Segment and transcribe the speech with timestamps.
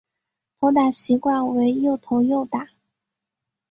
[0.59, 2.69] 投打习惯为右投右打。